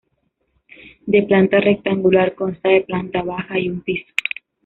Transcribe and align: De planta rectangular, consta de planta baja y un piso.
De 1.05 1.21
planta 1.21 1.59
rectangular, 1.59 2.33
consta 2.33 2.69
de 2.69 2.81
planta 2.81 3.21
baja 3.21 3.59
y 3.59 3.69
un 3.69 3.81
piso. 3.81 4.11